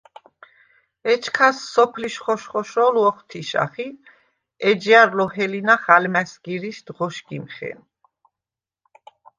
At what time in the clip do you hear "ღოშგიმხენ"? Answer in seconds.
6.95-7.79